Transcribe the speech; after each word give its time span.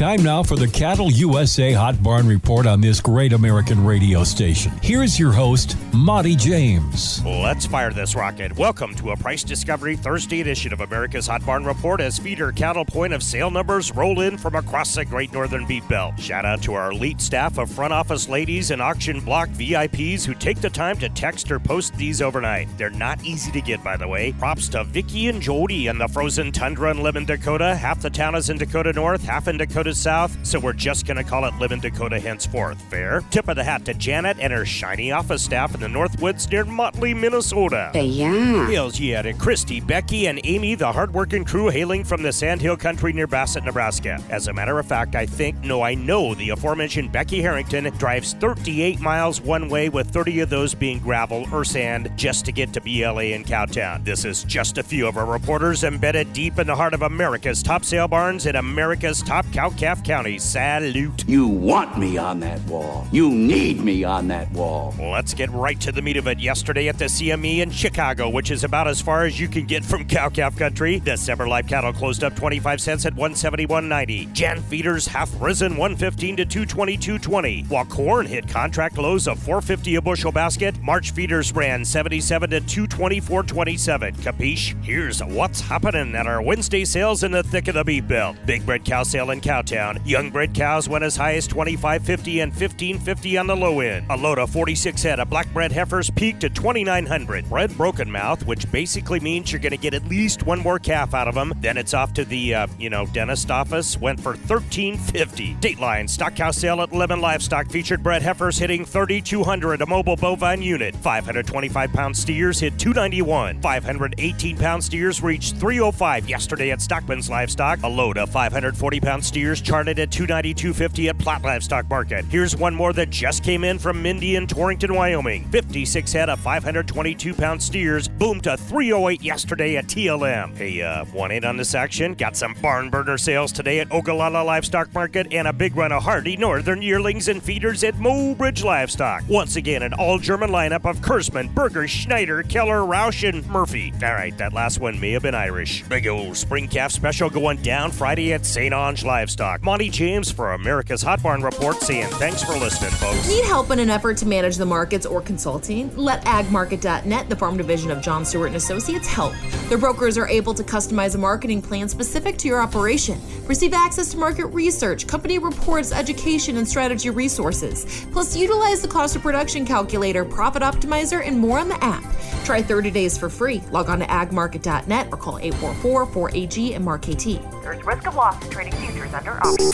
Time 0.00 0.22
now 0.22 0.42
for 0.42 0.56
the 0.56 0.66
Cattle 0.66 1.12
USA 1.12 1.74
Hot 1.74 2.02
Barn 2.02 2.26
Report 2.26 2.66
on 2.66 2.80
this 2.80 3.02
great 3.02 3.34
American 3.34 3.84
radio 3.84 4.24
station. 4.24 4.72
Here's 4.82 5.18
your 5.18 5.30
host, 5.30 5.76
Monty 5.92 6.34
James. 6.34 7.22
Let's 7.22 7.66
fire 7.66 7.92
this 7.92 8.14
rocket. 8.14 8.56
Welcome 8.56 8.94
to 8.94 9.10
a 9.10 9.16
price 9.18 9.44
discovery 9.44 9.96
Thursday 9.96 10.40
edition 10.40 10.72
of 10.72 10.80
America's 10.80 11.26
Hot 11.26 11.44
Barn 11.44 11.66
Report 11.66 12.00
as 12.00 12.18
feeder 12.18 12.50
cattle 12.50 12.86
point 12.86 13.12
of 13.12 13.22
sale 13.22 13.50
numbers 13.50 13.94
roll 13.94 14.22
in 14.22 14.38
from 14.38 14.54
across 14.54 14.94
the 14.94 15.04
great 15.04 15.34
northern 15.34 15.66
beef 15.66 15.86
belt. 15.86 16.18
Shout 16.18 16.46
out 16.46 16.62
to 16.62 16.72
our 16.72 16.92
elite 16.92 17.20
staff 17.20 17.58
of 17.58 17.70
front 17.70 17.92
office 17.92 18.26
ladies 18.26 18.70
and 18.70 18.80
auction 18.80 19.20
block 19.20 19.50
VIPs 19.50 20.24
who 20.24 20.32
take 20.32 20.62
the 20.62 20.70
time 20.70 20.96
to 20.96 21.10
text 21.10 21.50
or 21.50 21.58
post 21.58 21.94
these 21.96 22.22
overnight. 22.22 22.68
They're 22.78 22.88
not 22.88 23.22
easy 23.22 23.52
to 23.52 23.60
get, 23.60 23.84
by 23.84 23.98
the 23.98 24.08
way. 24.08 24.32
Props 24.32 24.70
to 24.70 24.84
Vicky 24.84 25.28
and 25.28 25.42
Jody 25.42 25.88
and 25.88 26.00
the 26.00 26.08
frozen 26.08 26.52
tundra 26.52 26.90
in 26.90 27.00
Lemmon, 27.00 27.26
Dakota. 27.26 27.76
Half 27.76 28.00
the 28.00 28.08
town 28.08 28.34
is 28.34 28.48
in 28.48 28.56
Dakota 28.56 28.94
North, 28.94 29.22
half 29.22 29.46
in 29.46 29.58
Dakota 29.58 29.89
South, 29.94 30.36
so 30.46 30.58
we're 30.58 30.72
just 30.72 31.06
going 31.06 31.16
to 31.16 31.24
call 31.24 31.44
it 31.44 31.54
Lemmon, 31.54 31.80
Dakota 31.80 32.18
henceforth. 32.18 32.80
Fair? 32.82 33.22
Tip 33.30 33.48
of 33.48 33.56
the 33.56 33.64
hat 33.64 33.84
to 33.86 33.94
Janet 33.94 34.38
and 34.40 34.52
her 34.52 34.64
shiny 34.64 35.12
office 35.12 35.42
staff 35.42 35.74
in 35.74 35.80
the 35.80 35.86
Northwoods 35.86 36.50
near 36.50 36.64
Motley, 36.64 37.14
Minnesota. 37.14 37.90
Yeah. 37.94 38.66
Hills 38.66 38.98
yeah 39.00 39.22
to 39.22 39.32
Christy, 39.32 39.80
Becky, 39.80 40.26
and 40.26 40.40
Amy, 40.44 40.74
the 40.74 40.92
hardworking 40.92 41.44
crew 41.44 41.68
hailing 41.68 42.04
from 42.04 42.22
the 42.22 42.32
Sandhill 42.32 42.76
country 42.76 43.12
near 43.12 43.26
Bassett, 43.26 43.64
Nebraska. 43.64 44.22
As 44.30 44.48
a 44.48 44.52
matter 44.52 44.78
of 44.78 44.86
fact, 44.86 45.14
I 45.14 45.26
think, 45.26 45.62
no, 45.62 45.82
I 45.82 45.94
know 45.94 46.34
the 46.34 46.50
aforementioned 46.50 47.12
Becky 47.12 47.40
Harrington 47.40 47.84
drives 47.98 48.34
38 48.34 49.00
miles 49.00 49.40
one 49.40 49.68
way, 49.68 49.88
with 49.88 50.10
30 50.10 50.40
of 50.40 50.50
those 50.50 50.74
being 50.74 50.98
gravel 50.98 51.46
or 51.52 51.64
sand 51.64 52.10
just 52.16 52.44
to 52.44 52.52
get 52.52 52.72
to 52.72 52.80
BLA 52.80 53.24
in 53.24 53.44
Cowtown. 53.44 54.04
This 54.04 54.24
is 54.24 54.44
just 54.44 54.78
a 54.78 54.82
few 54.82 55.06
of 55.06 55.16
our 55.16 55.26
reporters 55.26 55.84
embedded 55.84 56.32
deep 56.32 56.58
in 56.58 56.66
the 56.66 56.76
heart 56.76 56.94
of 56.94 57.02
America's 57.02 57.62
top 57.62 57.84
sale 57.84 58.08
barns 58.08 58.46
in 58.46 58.56
America's 58.56 59.22
top 59.22 59.44
cow 59.52 59.70
calf 59.80 60.04
county. 60.04 60.38
Salute. 60.38 61.26
You 61.26 61.48
want 61.48 61.98
me 61.98 62.18
on 62.18 62.38
that 62.40 62.60
wall. 62.64 63.08
You 63.10 63.30
need 63.30 63.82
me 63.82 64.04
on 64.04 64.28
that 64.28 64.52
wall. 64.52 64.94
Let's 65.00 65.32
get 65.32 65.48
right 65.52 65.80
to 65.80 65.90
the 65.90 66.02
meat 66.02 66.18
of 66.18 66.28
it. 66.28 66.38
Yesterday 66.38 66.88
at 66.88 66.98
the 66.98 67.06
CME 67.06 67.60
in 67.60 67.70
Chicago, 67.70 68.28
which 68.28 68.50
is 68.50 68.62
about 68.62 68.88
as 68.88 69.00
far 69.00 69.24
as 69.24 69.40
you 69.40 69.48
can 69.48 69.64
get 69.64 69.82
from 69.82 70.04
cow 70.08 70.28
calf 70.28 70.54
country, 70.58 71.00
December 71.00 71.48
live 71.48 71.66
cattle 71.66 71.94
closed 71.94 72.22
up 72.22 72.36
25 72.36 72.78
cents 72.78 73.06
at 73.06 73.14
171.90. 73.14 74.30
Jan 74.34 74.60
feeders 74.60 75.06
half 75.06 75.30
risen 75.40 75.78
115 75.78 76.36
to 76.36 76.44
222.20, 76.44 77.70
while 77.70 77.86
corn 77.86 78.26
hit 78.26 78.46
contract 78.46 78.98
lows 78.98 79.26
of 79.26 79.38
450 79.38 79.94
a 79.94 80.02
bushel 80.02 80.30
basket. 80.30 80.78
March 80.82 81.12
feeders 81.12 81.54
ran 81.54 81.86
77 81.86 82.50
to 82.50 82.60
224.27. 82.60 84.14
Capiche? 84.16 84.84
Here's 84.84 85.24
what's 85.24 85.62
happening 85.62 86.14
at 86.14 86.26
our 86.26 86.42
Wednesday 86.42 86.84
sales 86.84 87.22
in 87.22 87.32
the 87.32 87.42
thick 87.42 87.66
of 87.68 87.76
the 87.76 87.84
beef 87.84 88.06
belt. 88.06 88.36
Big 88.44 88.66
bred 88.66 88.84
cow 88.84 89.04
sale 89.04 89.30
in 89.30 89.40
Cowtown. 89.70 90.00
Young 90.04 90.30
bred 90.30 90.54
cows 90.54 90.88
went 90.88 91.04
as 91.04 91.16
high 91.16 91.34
as 91.34 91.46
25.50 91.48 92.42
and 92.42 92.52
15.50 92.52 93.40
on 93.40 93.46
the 93.46 93.56
low 93.56 93.80
end. 93.80 94.06
A 94.10 94.16
load 94.16 94.38
of 94.38 94.50
46 94.50 95.02
head 95.02 95.20
of 95.20 95.30
black 95.30 95.52
bred 95.52 95.72
heifers 95.72 96.10
peaked 96.10 96.44
at 96.44 96.54
2,900. 96.54 97.48
Bred 97.48 97.76
broken 97.76 98.10
mouth, 98.10 98.44
which 98.46 98.70
basically 98.70 99.20
means 99.20 99.52
you're 99.52 99.60
going 99.60 99.70
to 99.70 99.76
get 99.76 99.94
at 99.94 100.06
least 100.06 100.44
one 100.44 100.60
more 100.60 100.78
calf 100.78 101.14
out 101.14 101.28
of 101.28 101.34
them. 101.34 101.52
Then 101.60 101.78
it's 101.78 101.94
off 101.94 102.12
to 102.14 102.24
the, 102.24 102.54
uh, 102.54 102.66
you 102.78 102.90
know, 102.90 103.06
dentist 103.06 103.50
office. 103.50 103.98
Went 103.98 104.20
for 104.20 104.34
13.50. 104.34 105.60
Dateline 105.60 106.08
stock 106.08 106.34
cow 106.34 106.50
sale 106.50 106.80
at 106.82 106.90
Lemmon 106.90 107.20
Livestock 107.20 107.68
featured 107.68 108.02
bred 108.02 108.22
heifers 108.22 108.58
hitting 108.58 108.84
3,200. 108.84 109.82
A 109.82 109.86
mobile 109.86 110.16
bovine 110.16 110.62
unit. 110.62 110.94
525 110.96 111.92
pound 111.92 112.16
steers 112.16 112.60
hit 112.60 112.78
291. 112.78 113.60
518 113.60 114.56
pound 114.56 114.82
steers 114.82 115.22
reached 115.22 115.56
305 115.56 116.28
yesterday 116.28 116.70
at 116.70 116.80
Stockman's 116.80 117.30
Livestock. 117.30 117.82
A 117.82 117.88
load 117.88 118.18
of 118.18 118.30
540 118.30 119.00
pound 119.00 119.24
steers 119.24 119.59
charted 119.60 119.98
at 119.98 120.10
292.50 120.10 121.08
at 121.08 121.18
Platte 121.18 121.42
Livestock 121.42 121.88
Market. 121.88 122.24
Here's 122.26 122.56
one 122.56 122.74
more 122.74 122.92
that 122.92 123.10
just 123.10 123.44
came 123.44 123.64
in 123.64 123.78
from 123.78 124.02
Mindy 124.02 124.36
in 124.36 124.46
Torrington, 124.46 124.94
Wyoming. 124.94 125.48
56 125.50 126.12
head 126.12 126.28
of 126.28 126.40
522 126.40 127.34
pound 127.34 127.62
steers 127.62 128.08
boomed 128.08 128.44
to 128.44 128.56
308 128.56 129.22
yesterday 129.22 129.76
at 129.76 129.86
TLM. 129.86 130.56
Hey, 130.56 130.82
uh, 130.82 131.04
one 131.06 131.30
eight 131.30 131.44
on 131.44 131.56
this 131.56 131.74
action. 131.74 132.14
Got 132.14 132.36
some 132.36 132.54
barn 132.54 132.90
burner 132.90 133.18
sales 133.18 133.52
today 133.52 133.80
at 133.80 133.90
Ogallala 133.92 134.44
Livestock 134.44 134.92
Market 134.94 135.32
and 135.32 135.48
a 135.48 135.52
big 135.52 135.76
run 135.76 135.92
of 135.92 136.02
hardy 136.02 136.36
northern 136.36 136.82
yearlings 136.82 137.28
and 137.28 137.42
feeders 137.42 137.84
at 137.84 137.94
Mobridge 137.94 138.64
Livestock. 138.64 139.22
Once 139.28 139.56
again, 139.56 139.82
an 139.82 139.94
all 139.94 140.18
German 140.18 140.50
lineup 140.50 140.88
of 140.88 140.98
Kurzman, 140.98 141.52
Berger, 141.54 141.88
Schneider, 141.88 142.42
Keller, 142.42 142.80
Roush, 142.80 143.28
and 143.28 143.46
Murphy. 143.48 143.92
All 144.02 144.12
right, 144.12 144.36
that 144.38 144.52
last 144.52 144.80
one 144.80 145.00
may 145.00 145.12
have 145.12 145.22
been 145.22 145.34
Irish. 145.34 145.82
Big 145.88 146.06
old 146.06 146.36
spring 146.36 146.68
calf 146.68 146.92
special 146.92 147.30
going 147.30 147.58
down 147.62 147.90
Friday 147.90 148.32
at 148.32 148.46
St. 148.46 148.72
Onge 148.72 149.04
Livestock. 149.04 149.39
Monty 149.62 149.88
James 149.88 150.30
for 150.30 150.52
America's 150.52 151.00
Hot 151.00 151.22
Barn 151.22 151.42
Report 151.42 151.76
saying 151.80 152.08
thanks 152.08 152.42
for 152.42 152.52
listening, 152.56 152.90
folks. 152.90 153.26
Need 153.26 153.44
help 153.44 153.70
in 153.70 153.78
an 153.78 153.88
effort 153.88 154.18
to 154.18 154.26
manage 154.26 154.56
the 154.56 154.66
markets 154.66 155.06
or 155.06 155.22
consulting? 155.22 155.94
Let 155.96 156.22
agmarket.net, 156.26 157.28
the 157.30 157.36
farm 157.36 157.56
division 157.56 157.90
of 157.90 158.02
John 158.02 158.26
Stewart 158.26 158.48
and 158.48 158.56
Associates, 158.56 159.08
help. 159.08 159.32
Their 159.70 159.78
brokers 159.78 160.18
are 160.18 160.28
able 160.28 160.52
to 160.52 160.62
customize 160.62 161.14
a 161.14 161.18
marketing 161.18 161.62
plan 161.62 161.88
specific 161.88 162.36
to 162.36 162.48
your 162.48 162.60
operation. 162.60 163.18
Receive 163.46 163.72
access 163.72 164.10
to 164.10 164.18
market 164.18 164.46
research, 164.48 165.06
company 165.06 165.38
reports, 165.38 165.90
education, 165.90 166.58
and 166.58 166.68
strategy 166.68 167.08
resources. 167.08 168.06
Plus, 168.12 168.36
utilize 168.36 168.82
the 168.82 168.88
cost 168.88 169.16
of 169.16 169.22
production 169.22 169.64
calculator, 169.64 170.22
profit 170.22 170.62
optimizer, 170.62 171.26
and 171.26 171.38
more 171.38 171.58
on 171.58 171.68
the 171.68 171.82
app. 171.82 172.04
Try 172.44 172.62
30 172.62 172.90
days 172.90 173.16
for 173.16 173.28
free. 173.28 173.62
Log 173.70 173.88
on 173.88 174.00
to 174.00 174.06
agmarket.net 174.06 175.08
or 175.10 175.16
call 175.16 175.38
844 175.38 176.06
4AG 176.30 176.74
and 176.74 176.84
Mark 176.84 177.02
KT. 177.02 177.40
There's 177.62 177.84
risk 177.84 178.06
of 178.06 178.16
loss 178.16 178.42
in 178.44 178.50
trading 178.50 178.74
futures 178.74 179.14
under 179.14 179.32
option. 179.44 179.72